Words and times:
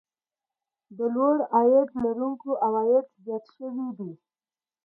د 0.97 0.99
لوړ 1.15 1.37
عاید 1.53 1.89
لرونکو 2.03 2.49
عوايد 2.65 3.05
زیات 3.23 3.43
شوي 3.55 3.87
دي 3.97 4.11